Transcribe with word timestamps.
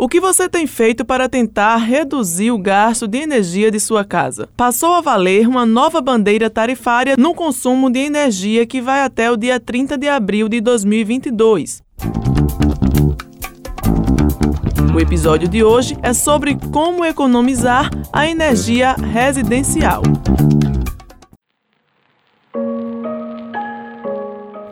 O 0.00 0.08
que 0.08 0.20
você 0.20 0.48
tem 0.48 0.64
feito 0.64 1.04
para 1.04 1.28
tentar 1.28 1.76
reduzir 1.78 2.52
o 2.52 2.58
gasto 2.58 3.08
de 3.08 3.18
energia 3.18 3.68
de 3.68 3.80
sua 3.80 4.04
casa? 4.04 4.48
Passou 4.56 4.94
a 4.94 5.00
valer 5.00 5.48
uma 5.48 5.66
nova 5.66 6.00
bandeira 6.00 6.48
tarifária 6.48 7.16
no 7.18 7.34
consumo 7.34 7.90
de 7.90 7.98
energia 7.98 8.64
que 8.64 8.80
vai 8.80 9.00
até 9.00 9.28
o 9.28 9.36
dia 9.36 9.58
30 9.58 9.98
de 9.98 10.08
abril 10.08 10.48
de 10.48 10.60
2022. 10.60 11.82
O 14.94 15.00
episódio 15.00 15.48
de 15.48 15.64
hoje 15.64 15.98
é 16.00 16.12
sobre 16.12 16.56
como 16.72 17.04
economizar 17.04 17.90
a 18.12 18.28
energia 18.28 18.94
residencial. 18.94 20.02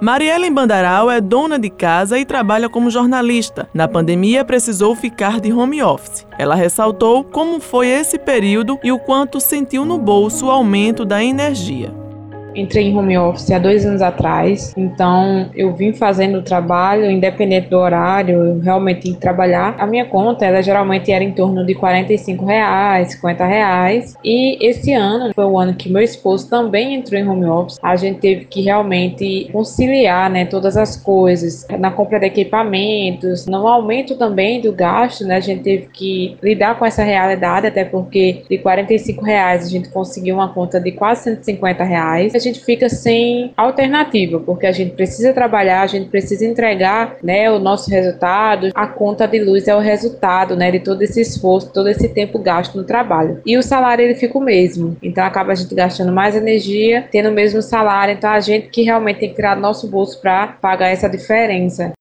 Mariela 0.07 0.49
Bandaral 0.49 1.11
é 1.11 1.21
dona 1.21 1.59
de 1.59 1.69
casa 1.69 2.17
e 2.17 2.25
trabalha 2.25 2.69
como 2.69 2.93
jornalista. 2.93 3.69
Na 3.75 3.89
pandemia, 3.89 4.45
precisou 4.45 4.95
ficar 4.95 5.41
de 5.41 5.53
home 5.53 5.83
office. 5.83 6.25
Ela 6.39 6.55
ressaltou 6.55 7.25
como 7.25 7.59
foi 7.59 7.89
esse 7.89 8.17
período 8.17 8.79
e 8.85 8.93
o 8.93 9.01
quanto 9.01 9.41
sentiu 9.41 9.85
no 9.85 9.99
bolso 9.99 10.47
o 10.47 10.51
aumento 10.53 11.05
da 11.05 11.25
energia 11.25 12.06
entrei 12.57 12.87
em 12.87 12.97
home 12.97 13.17
office 13.19 13.51
há 13.51 13.59
dois 13.59 13.85
anos 13.85 14.03
atrás, 14.03 14.73
então 14.77 15.51
eu 15.55 15.75
vim 15.75 15.93
fazendo 15.93 16.39
o 16.39 16.43
trabalho, 16.43 17.11
independente 17.11 17.69
do 17.69 17.79
horário, 17.79 18.45
eu 18.45 18.61
realmente 18.61 19.03
tinha 19.03 19.15
que 19.15 19.21
trabalhar. 19.21 19.75
A 19.79 19.87
minha 19.87 20.07
conta, 20.07 20.45
ela 20.45 20.63
geralmente 20.63 21.13
era 21.13 21.23
em 21.23 21.33
torno 21.33 21.65
de 21.65 21.75
45 21.75 22.45
reais, 22.45 23.13
50 23.13 23.45
reais, 23.45 24.15
e 24.25 24.59
esse 24.67 24.93
ano 24.93 25.33
foi 25.35 25.45
o 25.45 25.59
ano 25.59 25.75
que 25.75 25.91
meu 25.91 26.03
esposo 26.03 26.49
também 26.49 26.95
entrou 26.95 27.21
em 27.21 27.29
home 27.29 27.45
office. 27.45 27.79
A 27.83 27.97
gente 27.97 28.21
teve 28.21 28.45
que 28.47 28.63
realmente 28.63 29.49
conciliar, 29.53 30.31
né, 30.31 30.45
todas 30.47 30.77
as 30.77 30.97
coisas, 30.97 31.67
na 31.79 31.91
compra 31.91 32.19
de 32.19 32.27
equipamentos, 32.27 33.47
no 33.47 33.67
aumento 33.67 34.17
também 34.17 34.61
do 34.61 34.73
gasto, 34.73 35.25
né, 35.25 35.37
a 35.37 35.41
gente 35.41 35.63
teve 35.63 35.89
que 35.93 36.37
lidar 36.43 36.79
com 36.79 36.87
essa 36.87 37.03
realidade, 37.03 37.67
até 37.67 37.85
porque 37.85 38.45
de 38.49 38.59
45 38.59 39.25
reais 39.25 39.67
a 39.67 39.69
gente 39.69 39.89
conseguiu 39.91 40.37
uma 40.37 40.49
conta 40.49 40.81
de 40.81 40.93
quase 40.93 41.25
150 41.25 41.85
reais 41.85 42.35
gente 42.47 42.65
fica 42.65 42.89
sem 42.89 43.53
alternativa, 43.57 44.41
porque 44.41 44.67
a 44.67 44.73
gente 44.73 44.95
precisa 44.95 45.33
trabalhar, 45.33 45.83
a 45.83 45.87
gente 45.87 46.09
precisa 46.09 46.45
entregar, 46.45 47.17
né, 47.23 47.51
o 47.51 47.59
nosso 47.59 47.91
resultado. 47.91 48.71
A 48.75 48.87
conta 48.87 49.27
de 49.27 49.39
luz 49.39 49.69
é 49.69 49.75
o 49.75 49.81
resultado, 49.81 50.57
né, 50.57 50.71
de 50.71 50.81
todo 50.81 51.03
esse 51.03 51.21
esforço, 51.21 51.73
todo 51.73 51.89
esse 51.89 52.09
tempo 52.09 52.39
gasto 52.39 52.77
no 52.77 52.85
trabalho. 52.85 53.41
E 53.45 53.57
o 53.57 53.63
salário 53.63 54.05
ele 54.05 54.15
fica 54.15 54.39
o 54.39 54.41
mesmo. 54.41 54.97
Então 55.03 55.25
acaba 55.25 55.53
a 55.53 55.55
gente 55.55 55.75
gastando 55.75 56.13
mais 56.13 56.35
energia, 56.35 57.07
tendo 57.11 57.29
o 57.29 57.33
mesmo 57.33 57.63
salário. 57.63 58.15
Então 58.15 58.31
a 58.31 58.41
gente 58.41 58.69
que 58.69 58.83
realmente 58.83 59.21
tem 59.21 59.29
que 59.31 59.37
tirar 59.37 59.57
nosso 59.57 59.89
bolso 59.89 60.21
para 60.21 60.47
pagar 60.47 60.89
essa 60.89 61.09
diferença. 61.09 61.93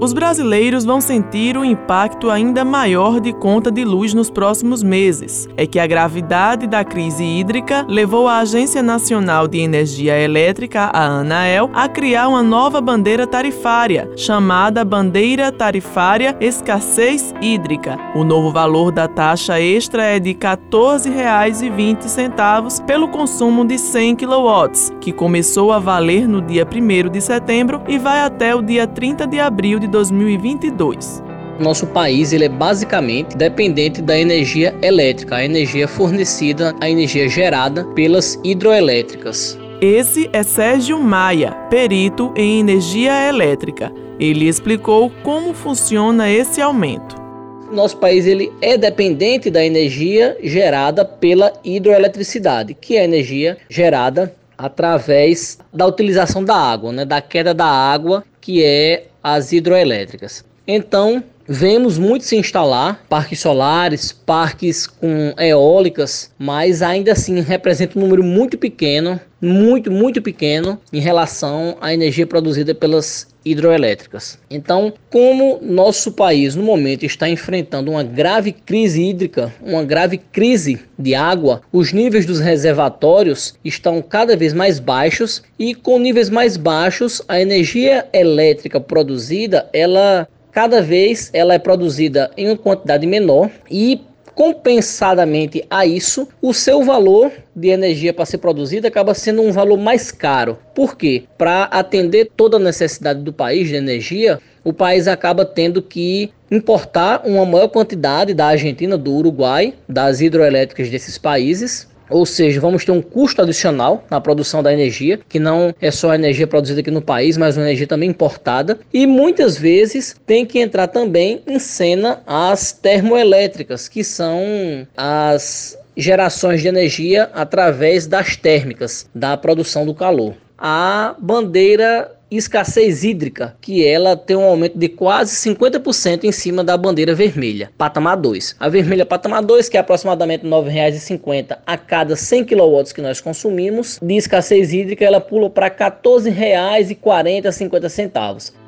Os 0.00 0.12
brasileiros 0.12 0.84
vão 0.84 1.00
sentir 1.00 1.56
um 1.56 1.64
impacto 1.64 2.28
ainda 2.28 2.64
maior 2.64 3.20
de 3.20 3.32
conta 3.32 3.70
de 3.70 3.84
luz 3.84 4.12
nos 4.12 4.28
próximos 4.28 4.82
meses. 4.82 5.48
É 5.56 5.64
que 5.66 5.78
a 5.78 5.86
gravidade 5.86 6.66
da 6.66 6.84
crise 6.84 7.24
hídrica 7.24 7.86
levou 7.88 8.26
a 8.26 8.38
Agência 8.38 8.82
Nacional 8.82 9.46
de 9.46 9.60
Energia 9.60 10.18
Elétrica, 10.18 10.90
a 10.92 11.04
ANAEL, 11.04 11.70
a 11.72 11.88
criar 11.88 12.26
uma 12.28 12.42
nova 12.42 12.80
bandeira 12.80 13.24
tarifária, 13.26 14.10
chamada 14.16 14.84
Bandeira 14.84 15.52
Tarifária 15.52 16.36
Escassez 16.40 17.32
Hídrica. 17.40 17.98
O 18.14 18.24
novo 18.24 18.50
valor 18.50 18.90
da 18.90 19.06
taxa 19.08 19.60
extra 19.60 20.04
é 20.04 20.18
de 20.18 20.30
R$ 20.30 20.36
14,20 20.36 22.84
pelo 22.84 23.08
consumo 23.08 23.64
de 23.64 23.78
100 23.78 24.16
kW, 24.16 24.98
que 25.00 25.12
começou 25.12 25.72
a 25.72 25.78
valer 25.78 26.28
no 26.28 26.42
dia 26.42 26.66
1 26.66 27.10
de 27.10 27.20
setembro 27.20 27.80
e 27.88 27.96
vai 27.96 28.20
até 28.20 28.54
o 28.54 28.60
dia 28.60 28.86
30 28.86 29.26
de 29.26 29.40
abril 29.40 29.78
de 29.84 29.88
2022. 29.88 31.22
Nosso 31.60 31.86
país 31.86 32.32
ele 32.32 32.46
é 32.46 32.48
basicamente 32.48 33.36
dependente 33.36 34.02
da 34.02 34.18
energia 34.18 34.74
elétrica, 34.82 35.36
a 35.36 35.44
energia 35.44 35.86
fornecida, 35.86 36.74
a 36.80 36.88
energia 36.88 37.28
gerada 37.28 37.84
pelas 37.94 38.38
hidroelétricas. 38.42 39.58
Esse 39.80 40.28
é 40.32 40.42
Sérgio 40.42 40.98
Maia, 40.98 41.52
perito 41.68 42.32
em 42.36 42.60
energia 42.60 43.28
elétrica. 43.28 43.92
Ele 44.18 44.48
explicou 44.48 45.10
como 45.22 45.52
funciona 45.52 46.30
esse 46.30 46.60
aumento. 46.60 47.22
Nosso 47.70 47.96
país 47.98 48.26
ele 48.26 48.52
é 48.62 48.78
dependente 48.78 49.50
da 49.50 49.64
energia 49.64 50.36
gerada 50.42 51.04
pela 51.04 51.52
hidroeletricidade, 51.64 52.74
que 52.74 52.96
é 52.96 53.00
a 53.00 53.04
energia 53.04 53.58
gerada 53.68 54.34
através 54.56 55.58
da 55.72 55.86
utilização 55.86 56.44
da 56.44 56.56
água, 56.56 56.92
né, 56.92 57.04
da 57.04 57.20
queda 57.20 57.52
da 57.52 57.66
água, 57.66 58.24
que 58.40 58.62
é 58.62 59.04
as 59.24 59.52
hidroelétricas. 59.52 60.44
Então, 60.68 61.24
vemos 61.46 61.98
muito 61.98 62.24
se 62.24 62.36
instalar 62.36 63.04
parques 63.08 63.40
solares, 63.40 64.12
parques 64.12 64.86
com 64.86 65.34
eólicas, 65.38 66.30
mas 66.38 66.82
ainda 66.82 67.12
assim 67.12 67.40
representa 67.40 67.98
um 67.98 68.02
número 68.02 68.22
muito 68.22 68.56
pequeno, 68.56 69.20
muito, 69.40 69.90
muito 69.90 70.22
pequeno 70.22 70.80
em 70.92 71.00
relação 71.00 71.76
à 71.80 71.92
energia 71.92 72.26
produzida 72.26 72.74
pelas 72.74 73.26
hidroelétricas. 73.44 74.38
Então, 74.50 74.92
como 75.10 75.58
nosso 75.60 76.12
país 76.12 76.54
no 76.54 76.62
momento 76.62 77.04
está 77.04 77.28
enfrentando 77.28 77.90
uma 77.90 78.02
grave 78.02 78.52
crise 78.52 79.02
hídrica, 79.02 79.52
uma 79.60 79.84
grave 79.84 80.16
crise 80.16 80.80
de 80.98 81.14
água, 81.14 81.60
os 81.70 81.92
níveis 81.92 82.24
dos 82.24 82.40
reservatórios 82.40 83.54
estão 83.64 84.00
cada 84.00 84.36
vez 84.36 84.54
mais 84.54 84.78
baixos 84.78 85.42
e 85.58 85.74
com 85.74 85.98
níveis 85.98 86.30
mais 86.30 86.56
baixos, 86.56 87.20
a 87.28 87.40
energia 87.40 88.06
elétrica 88.12 88.80
produzida, 88.80 89.68
ela 89.72 90.26
cada 90.54 90.80
vez 90.80 91.30
ela 91.32 91.52
é 91.52 91.58
produzida 91.58 92.30
em 92.36 92.46
uma 92.46 92.56
quantidade 92.56 93.06
menor 93.06 93.50
e 93.68 94.00
compensadamente 94.34 95.64
a 95.70 95.84
isso, 95.86 96.28
o 96.40 96.52
seu 96.52 96.82
valor 96.82 97.30
de 97.54 97.68
energia 97.68 98.12
para 98.12 98.24
ser 98.24 98.38
produzida 98.38 98.88
acaba 98.88 99.14
sendo 99.14 99.42
um 99.42 99.52
valor 99.52 99.78
mais 99.78 100.10
caro. 100.10 100.58
Por 100.74 100.96
quê? 100.96 101.24
Para 101.38 101.64
atender 101.64 102.30
toda 102.36 102.56
a 102.56 102.60
necessidade 102.60 103.20
do 103.20 103.32
país 103.32 103.68
de 103.68 103.76
energia, 103.76 104.40
o 104.64 104.72
país 104.72 105.06
acaba 105.06 105.44
tendo 105.44 105.80
que 105.80 106.32
importar 106.50 107.22
uma 107.24 107.44
maior 107.44 107.68
quantidade 107.68 108.34
da 108.34 108.46
Argentina, 108.46 108.96
do 108.96 109.12
Uruguai, 109.12 109.74
das 109.88 110.20
hidroelétricas 110.20 110.90
desses 110.90 111.18
países 111.18 111.88
ou 112.08 112.26
seja, 112.26 112.60
vamos 112.60 112.84
ter 112.84 112.92
um 112.92 113.02
custo 113.02 113.42
adicional 113.42 114.04
na 114.10 114.20
produção 114.20 114.62
da 114.62 114.72
energia, 114.72 115.18
que 115.28 115.38
não 115.38 115.74
é 115.80 115.90
só 115.90 116.10
a 116.10 116.14
energia 116.14 116.46
produzida 116.46 116.80
aqui 116.80 116.90
no 116.90 117.02
país, 117.02 117.36
mas 117.36 117.56
uma 117.56 117.64
energia 117.64 117.86
também 117.86 118.10
importada. 118.10 118.78
E 118.92 119.06
muitas 119.06 119.56
vezes 119.56 120.16
tem 120.26 120.44
que 120.44 120.58
entrar 120.58 120.88
também 120.88 121.42
em 121.46 121.58
cena 121.58 122.22
as 122.26 122.72
termoelétricas, 122.72 123.88
que 123.88 124.04
são 124.04 124.86
as 124.96 125.78
gerações 125.96 126.60
de 126.60 126.68
energia 126.68 127.30
através 127.32 128.06
das 128.06 128.36
térmicas, 128.36 129.08
da 129.14 129.36
produção 129.36 129.86
do 129.86 129.94
calor. 129.94 130.34
A 130.58 131.14
bandeira 131.18 132.10
escassez 132.36 133.04
hídrica, 133.04 133.56
que 133.60 133.86
ela 133.86 134.16
tem 134.16 134.36
um 134.36 134.44
aumento 134.44 134.78
de 134.78 134.88
quase 134.88 135.34
50% 135.50 136.24
em 136.24 136.32
cima 136.32 136.64
da 136.64 136.76
bandeira 136.76 137.14
vermelha, 137.14 137.70
patamar 137.76 138.16
2. 138.16 138.56
A 138.58 138.68
vermelha 138.68 139.06
patamar 139.06 139.42
2, 139.42 139.68
que 139.68 139.76
é 139.76 139.80
aproximadamente 139.80 140.44
R$ 140.44 140.50
9,50 140.50 141.58
a 141.66 141.76
cada 141.76 142.16
100 142.16 142.44
kW 142.44 142.94
que 142.94 143.02
nós 143.02 143.20
consumimos, 143.20 143.98
de 144.02 144.16
escassez 144.16 144.72
hídrica 144.72 145.04
ela 145.04 145.20
pula 145.20 145.50
para 145.50 145.66
R$ 145.66 145.74
14,40 145.74 148.63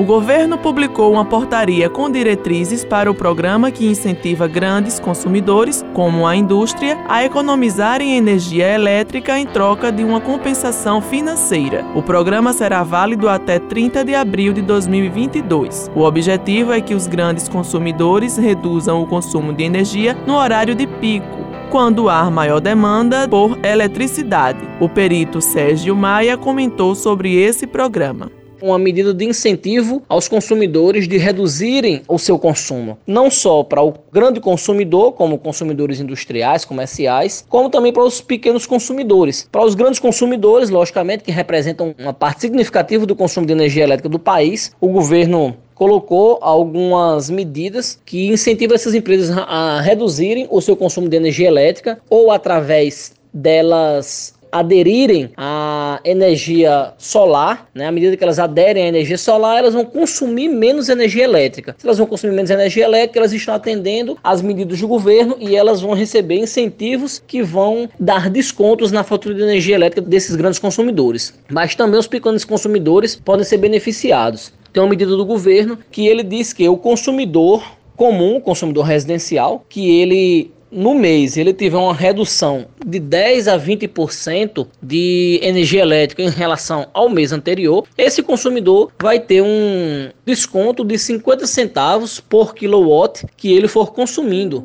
O 0.00 0.02
governo 0.02 0.56
publicou 0.56 1.12
uma 1.12 1.26
portaria 1.26 1.90
com 1.90 2.10
diretrizes 2.10 2.86
para 2.86 3.10
o 3.10 3.14
programa 3.14 3.70
que 3.70 3.86
incentiva 3.86 4.48
grandes 4.48 4.98
consumidores, 4.98 5.84
como 5.92 6.26
a 6.26 6.34
indústria, 6.34 6.98
a 7.06 7.22
economizarem 7.22 8.16
energia 8.16 8.72
elétrica 8.72 9.38
em 9.38 9.44
troca 9.44 9.92
de 9.92 10.02
uma 10.02 10.18
compensação 10.18 11.02
financeira. 11.02 11.84
O 11.94 12.02
programa 12.02 12.54
será 12.54 12.82
válido 12.82 13.28
até 13.28 13.58
30 13.58 14.02
de 14.02 14.14
abril 14.14 14.54
de 14.54 14.62
2022. 14.62 15.90
O 15.94 16.00
objetivo 16.00 16.72
é 16.72 16.80
que 16.80 16.94
os 16.94 17.06
grandes 17.06 17.46
consumidores 17.46 18.38
reduzam 18.38 19.02
o 19.02 19.06
consumo 19.06 19.52
de 19.52 19.64
energia 19.64 20.16
no 20.26 20.34
horário 20.34 20.74
de 20.74 20.86
pico 20.86 21.40
quando 21.70 22.08
há 22.08 22.30
maior 22.30 22.58
demanda 22.58 23.28
por 23.28 23.58
eletricidade. 23.62 24.66
O 24.80 24.88
perito 24.88 25.42
Sérgio 25.42 25.94
Maia 25.94 26.38
comentou 26.38 26.94
sobre 26.94 27.36
esse 27.36 27.66
programa 27.66 28.39
uma 28.62 28.78
medida 28.78 29.12
de 29.12 29.24
incentivo 29.24 30.02
aos 30.08 30.28
consumidores 30.28 31.06
de 31.08 31.16
reduzirem 31.16 32.02
o 32.08 32.18
seu 32.18 32.38
consumo, 32.38 32.98
não 33.06 33.30
só 33.30 33.62
para 33.62 33.82
o 33.82 33.94
grande 34.12 34.40
consumidor, 34.40 35.12
como 35.12 35.38
consumidores 35.38 36.00
industriais, 36.00 36.64
comerciais, 36.64 37.44
como 37.48 37.70
também 37.70 37.92
para 37.92 38.04
os 38.04 38.20
pequenos 38.20 38.66
consumidores. 38.66 39.48
Para 39.50 39.64
os 39.64 39.74
grandes 39.74 39.98
consumidores, 39.98 40.70
logicamente, 40.70 41.24
que 41.24 41.30
representam 41.30 41.94
uma 41.98 42.12
parte 42.12 42.40
significativa 42.42 43.06
do 43.06 43.16
consumo 43.16 43.46
de 43.46 43.52
energia 43.52 43.84
elétrica 43.84 44.08
do 44.08 44.18
país, 44.18 44.72
o 44.80 44.88
governo 44.88 45.56
colocou 45.74 46.38
algumas 46.42 47.30
medidas 47.30 47.98
que 48.04 48.28
incentivam 48.28 48.74
essas 48.74 48.94
empresas 48.94 49.34
a 49.34 49.80
reduzirem 49.80 50.46
o 50.50 50.60
seu 50.60 50.76
consumo 50.76 51.08
de 51.08 51.16
energia 51.16 51.48
elétrica 51.48 51.98
ou 52.10 52.30
através 52.30 53.14
delas 53.32 54.34
aderirem 54.52 55.30
à 55.36 56.00
energia 56.04 56.92
solar, 56.98 57.68
né? 57.74 57.86
À 57.86 57.92
medida 57.92 58.16
que 58.16 58.24
elas 58.24 58.38
aderem 58.38 58.84
à 58.84 58.86
energia 58.88 59.18
solar, 59.18 59.58
elas 59.58 59.74
vão 59.74 59.84
consumir 59.84 60.48
menos 60.48 60.88
energia 60.88 61.24
elétrica. 61.24 61.74
Se 61.78 61.86
elas 61.86 61.98
vão 61.98 62.06
consumir 62.06 62.34
menos 62.34 62.50
energia 62.50 62.84
elétrica, 62.84 63.18
elas 63.18 63.32
estão 63.32 63.54
atendendo 63.54 64.18
às 64.22 64.42
medidas 64.42 64.80
do 64.80 64.88
governo 64.88 65.36
e 65.38 65.56
elas 65.56 65.80
vão 65.80 65.92
receber 65.92 66.38
incentivos 66.38 67.22
que 67.26 67.42
vão 67.42 67.88
dar 67.98 68.30
descontos 68.30 68.92
na 68.92 69.02
fatura 69.04 69.34
de 69.34 69.42
energia 69.42 69.74
elétrica 69.74 70.06
desses 70.06 70.36
grandes 70.36 70.58
consumidores. 70.58 71.34
Mas 71.50 71.74
também 71.74 71.98
os 71.98 72.06
pequenos 72.06 72.44
consumidores 72.44 73.16
podem 73.16 73.44
ser 73.44 73.58
beneficiados. 73.58 74.52
Tem 74.72 74.82
uma 74.82 74.88
medida 74.88 75.16
do 75.16 75.24
governo 75.24 75.78
que 75.90 76.06
ele 76.06 76.22
diz 76.22 76.52
que 76.52 76.68
o 76.68 76.76
consumidor 76.76 77.62
comum, 77.96 78.40
consumidor 78.40 78.86
residencial, 78.86 79.64
que 79.68 80.00
ele 80.00 80.50
no 80.70 80.94
mês 80.94 81.36
ele 81.36 81.52
tiver 81.52 81.76
uma 81.76 81.94
redução 81.94 82.66
de 82.84 82.98
10 82.98 83.48
a 83.48 83.58
20% 83.58 84.66
de 84.82 85.40
energia 85.42 85.82
elétrica 85.82 86.22
em 86.22 86.30
relação 86.30 86.86
ao 86.94 87.08
mês 87.08 87.32
anterior, 87.32 87.86
esse 87.98 88.22
consumidor 88.22 88.92
vai 89.00 89.18
ter 89.18 89.42
um 89.42 90.10
desconto 90.24 90.84
de 90.84 90.96
50 90.98 91.46
centavos 91.46 92.20
por 92.20 92.54
quilowatt 92.54 93.26
que 93.36 93.52
ele 93.52 93.68
for 93.68 93.92
consumindo. 93.92 94.64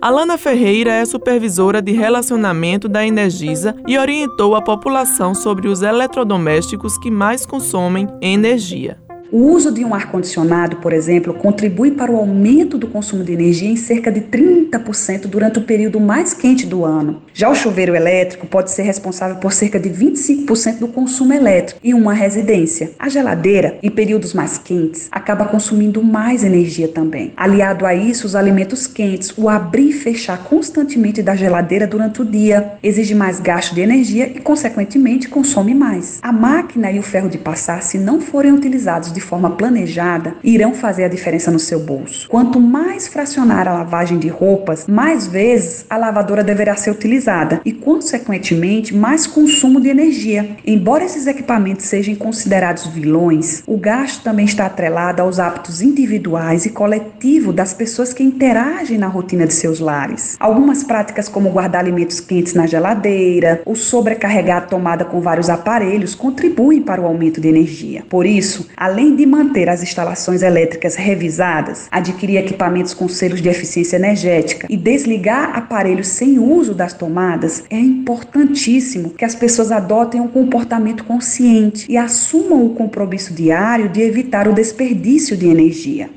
Alana 0.00 0.38
Ferreira 0.38 0.92
é 0.92 1.04
supervisora 1.04 1.82
de 1.82 1.90
relacionamento 1.90 2.88
da 2.88 3.04
Energisa 3.04 3.74
e 3.88 3.98
orientou 3.98 4.54
a 4.54 4.62
população 4.62 5.34
sobre 5.34 5.66
os 5.66 5.82
eletrodomésticos 5.82 6.96
que 6.96 7.10
mais 7.10 7.44
consomem 7.44 8.06
energia. 8.22 9.05
O 9.36 9.52
uso 9.52 9.70
de 9.70 9.84
um 9.84 9.94
ar-condicionado, 9.94 10.76
por 10.76 10.94
exemplo, 10.94 11.34
contribui 11.34 11.90
para 11.90 12.10
o 12.10 12.16
aumento 12.16 12.78
do 12.78 12.86
consumo 12.86 13.22
de 13.22 13.34
energia 13.34 13.68
em 13.68 13.76
cerca 13.76 14.10
de 14.10 14.22
30% 14.22 15.26
durante 15.26 15.58
o 15.58 15.62
período 15.62 16.00
mais 16.00 16.32
quente 16.32 16.64
do 16.64 16.86
ano. 16.86 17.20
Já 17.34 17.50
o 17.50 17.54
chuveiro 17.54 17.94
elétrico 17.94 18.46
pode 18.46 18.70
ser 18.70 18.84
responsável 18.84 19.36
por 19.36 19.52
cerca 19.52 19.78
de 19.78 19.90
25% 19.90 20.78
do 20.78 20.88
consumo 20.88 21.34
elétrico 21.34 21.78
em 21.84 21.92
uma 21.92 22.14
residência. 22.14 22.92
A 22.98 23.10
geladeira, 23.10 23.76
em 23.82 23.90
períodos 23.90 24.32
mais 24.32 24.56
quentes, 24.56 25.06
acaba 25.12 25.44
consumindo 25.44 26.02
mais 26.02 26.42
energia 26.42 26.88
também. 26.88 27.34
Aliado 27.36 27.84
a 27.84 27.94
isso, 27.94 28.26
os 28.26 28.34
alimentos 28.34 28.86
quentes, 28.86 29.34
o 29.36 29.50
abrir 29.50 29.90
e 29.90 29.92
fechar 29.92 30.44
constantemente 30.44 31.22
da 31.22 31.36
geladeira 31.36 31.86
durante 31.86 32.22
o 32.22 32.24
dia, 32.24 32.72
exige 32.82 33.14
mais 33.14 33.38
gasto 33.38 33.74
de 33.74 33.82
energia 33.82 34.28
e, 34.28 34.40
consequentemente, 34.40 35.28
consome 35.28 35.74
mais. 35.74 36.20
A 36.22 36.32
máquina 36.32 36.90
e 36.90 36.98
o 36.98 37.02
ferro 37.02 37.28
de 37.28 37.36
passar, 37.36 37.82
se 37.82 37.98
não 37.98 38.18
forem 38.18 38.50
utilizados 38.50 39.12
de 39.12 39.25
forma 39.26 39.50
planejada 39.50 40.34
irão 40.42 40.72
fazer 40.72 41.04
a 41.04 41.08
diferença 41.08 41.50
no 41.50 41.58
seu 41.58 41.80
bolso. 41.80 42.28
Quanto 42.28 42.60
mais 42.60 43.08
fracionar 43.08 43.66
a 43.66 43.74
lavagem 43.74 44.18
de 44.18 44.28
roupas, 44.28 44.86
mais 44.86 45.26
vezes 45.26 45.84
a 45.90 45.96
lavadora 45.96 46.44
deverá 46.44 46.76
ser 46.76 46.90
utilizada 46.90 47.60
e, 47.64 47.72
consequentemente, 47.72 48.94
mais 48.94 49.26
consumo 49.26 49.80
de 49.80 49.88
energia. 49.88 50.56
Embora 50.64 51.04
esses 51.04 51.26
equipamentos 51.26 51.86
sejam 51.86 52.14
considerados 52.14 52.86
vilões, 52.86 53.62
o 53.66 53.76
gasto 53.76 54.22
também 54.22 54.44
está 54.44 54.66
atrelado 54.66 55.20
aos 55.20 55.38
hábitos 55.40 55.82
individuais 55.82 56.64
e 56.64 56.70
coletivos 56.70 57.54
das 57.54 57.74
pessoas 57.74 58.12
que 58.12 58.22
interagem 58.22 58.98
na 58.98 59.08
rotina 59.08 59.46
de 59.46 59.54
seus 59.54 59.80
lares. 59.80 60.36
Algumas 60.38 60.84
práticas, 60.84 61.28
como 61.28 61.50
guardar 61.50 61.80
alimentos 61.80 62.20
quentes 62.20 62.54
na 62.54 62.66
geladeira 62.66 63.60
ou 63.64 63.74
sobrecarregar 63.74 64.58
a 64.58 64.60
tomada 64.60 65.04
com 65.04 65.20
vários 65.20 65.50
aparelhos, 65.50 66.14
contribuem 66.14 66.82
para 66.82 67.00
o 67.00 67.06
aumento 67.06 67.40
de 67.40 67.48
energia. 67.48 68.04
Por 68.08 68.26
isso, 68.26 68.68
além 68.76 69.05
além 69.06 69.14
de 69.14 69.24
manter 69.24 69.68
as 69.68 69.84
instalações 69.84 70.42
elétricas 70.42 70.96
revisadas, 70.96 71.86
adquirir 71.92 72.38
equipamentos 72.38 72.92
com 72.92 73.06
selos 73.08 73.40
de 73.40 73.48
eficiência 73.48 73.96
energética 73.96 74.66
e 74.68 74.76
desligar 74.76 75.56
aparelhos 75.56 76.08
sem 76.08 76.40
uso 76.40 76.74
das 76.74 76.92
tomadas, 76.92 77.62
é 77.70 77.78
importantíssimo 77.78 79.10
que 79.10 79.24
as 79.24 79.36
pessoas 79.36 79.70
adotem 79.70 80.20
um 80.20 80.26
comportamento 80.26 81.04
consciente 81.04 81.86
e 81.88 81.96
assumam 81.96 82.66
o 82.66 82.70
compromisso 82.70 83.32
diário 83.32 83.88
de 83.88 84.02
evitar 84.02 84.48
o 84.48 84.52
desperdício 84.52 85.36
de 85.36 85.46
energia. 85.46 86.10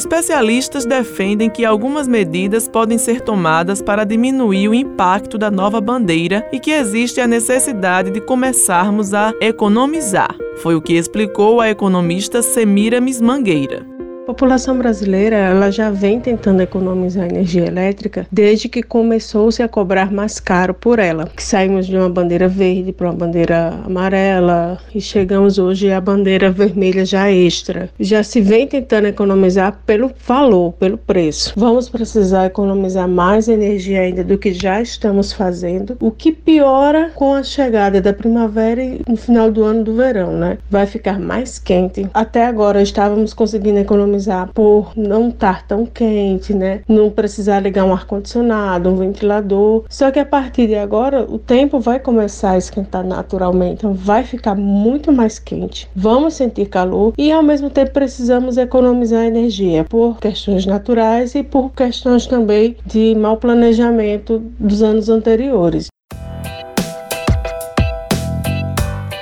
Especialistas 0.00 0.86
defendem 0.86 1.50
que 1.50 1.62
algumas 1.62 2.08
medidas 2.08 2.66
podem 2.66 2.96
ser 2.96 3.20
tomadas 3.20 3.82
para 3.82 4.02
diminuir 4.02 4.66
o 4.66 4.74
impacto 4.74 5.36
da 5.36 5.50
nova 5.50 5.78
bandeira 5.78 6.48
e 6.50 6.58
que 6.58 6.70
existe 6.70 7.20
a 7.20 7.26
necessidade 7.26 8.10
de 8.10 8.18
começarmos 8.18 9.12
a 9.12 9.34
economizar. 9.42 10.34
Foi 10.62 10.74
o 10.74 10.80
que 10.80 10.94
explicou 10.94 11.60
a 11.60 11.68
economista 11.68 12.40
Semiramis 12.40 13.20
Mangueira. 13.20 13.99
A 14.20 14.32
população 14.32 14.78
brasileira 14.78 15.34
ela 15.34 15.72
já 15.72 15.90
vem 15.90 16.20
tentando 16.20 16.60
economizar 16.60 17.26
energia 17.26 17.66
elétrica 17.66 18.26
desde 18.30 18.68
que 18.68 18.82
começou-se 18.82 19.60
a 19.60 19.68
cobrar 19.68 20.12
mais 20.12 20.38
caro 20.38 20.72
por 20.72 20.98
ela. 21.00 21.28
Saímos 21.36 21.86
de 21.86 21.96
uma 21.96 22.08
bandeira 22.08 22.46
verde 22.46 22.92
para 22.92 23.08
uma 23.08 23.16
bandeira 23.16 23.80
amarela 23.84 24.78
e 24.94 25.00
chegamos 25.00 25.58
hoje 25.58 25.90
à 25.90 26.00
bandeira 26.00 26.50
vermelha 26.50 27.04
já 27.04 27.32
extra. 27.32 27.88
Já 27.98 28.22
se 28.22 28.40
vem 28.40 28.68
tentando 28.68 29.08
economizar 29.08 29.80
pelo 29.84 30.12
valor, 30.24 30.74
pelo 30.74 30.98
preço. 30.98 31.52
Vamos 31.56 31.88
precisar 31.88 32.46
economizar 32.46 33.08
mais 33.08 33.48
energia 33.48 34.02
ainda 34.02 34.22
do 34.22 34.38
que 34.38 34.52
já 34.52 34.80
estamos 34.80 35.32
fazendo, 35.32 35.96
o 35.98 36.10
que 36.10 36.30
piora 36.30 37.10
com 37.14 37.34
a 37.34 37.42
chegada 37.42 38.00
da 38.00 38.12
primavera 38.12 38.82
e 38.82 39.00
no 39.08 39.16
final 39.16 39.50
do 39.50 39.64
ano 39.64 39.82
do 39.82 39.96
verão, 39.96 40.32
né? 40.32 40.58
Vai 40.70 40.86
ficar 40.86 41.18
mais 41.18 41.58
quente. 41.58 42.06
Até 42.14 42.46
agora 42.46 42.80
estávamos 42.80 43.34
conseguindo 43.34 43.78
economizar 43.78 44.19
economizar 44.20 44.50
por 44.52 44.92
não 44.96 45.28
estar 45.28 45.66
tão 45.66 45.86
quente, 45.86 46.52
né? 46.54 46.82
Não 46.86 47.10
precisar 47.10 47.60
ligar 47.60 47.84
um 47.84 47.92
ar-condicionado, 47.92 48.90
um 48.90 48.96
ventilador. 48.96 49.84
Só 49.88 50.10
que 50.10 50.18
a 50.18 50.26
partir 50.26 50.66
de 50.66 50.74
agora, 50.74 51.22
o 51.22 51.38
tempo 51.38 51.80
vai 51.80 51.98
começar 51.98 52.52
a 52.52 52.58
esquentar 52.58 53.04
naturalmente, 53.04 53.74
então 53.74 53.94
vai 53.94 54.22
ficar 54.22 54.54
muito 54.54 55.12
mais 55.12 55.38
quente. 55.38 55.88
Vamos 55.96 56.34
sentir 56.34 56.66
calor 56.66 57.14
e 57.16 57.32
ao 57.32 57.42
mesmo 57.42 57.70
tempo 57.70 57.92
precisamos 57.92 58.56
economizar 58.56 59.24
energia 59.24 59.84
por 59.84 60.18
questões 60.18 60.66
naturais 60.66 61.34
e 61.34 61.42
por 61.42 61.70
questões 61.70 62.26
também 62.26 62.76
de 62.84 63.14
mau 63.14 63.36
planejamento 63.36 64.42
dos 64.58 64.82
anos 64.82 65.08
anteriores. 65.08 65.88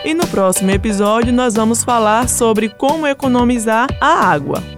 E 0.05 0.15
no 0.15 0.27
próximo 0.27 0.71
episódio 0.71 1.33
nós 1.33 1.55
vamos 1.55 1.85
falar 1.85 2.29
sobre 2.29 2.71
como 2.71 3.07
economizar 3.07 3.89
a 4.01 4.31
água 4.31 4.78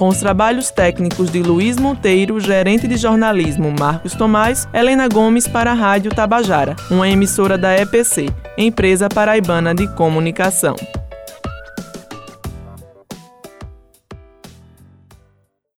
com 0.00 0.08
os 0.08 0.16
trabalhos 0.16 0.70
técnicos 0.70 1.30
de 1.30 1.42
Luiz 1.42 1.76
Monteiro, 1.76 2.40
gerente 2.40 2.88
de 2.88 2.96
jornalismo 2.96 3.70
Marcos 3.78 4.14
Tomás, 4.14 4.66
Helena 4.72 5.06
Gomes 5.06 5.46
para 5.46 5.72
a 5.72 5.74
Rádio 5.74 6.10
Tabajara, 6.10 6.74
uma 6.90 7.06
emissora 7.06 7.58
da 7.58 7.76
EPC, 7.76 8.30
Empresa 8.56 9.10
Paraibana 9.10 9.74
de 9.74 9.86
Comunicação. 9.88 10.74